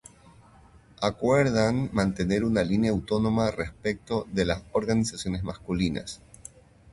Acuerdan 0.99 1.91
mantener 1.93 2.43
una 2.43 2.63
línea 2.63 2.89
autónoma 2.89 3.51
respecto 3.51 4.25
de 4.31 4.45
las 4.45 4.63
organizaciones 4.71 5.43
masculinas. 5.43 6.21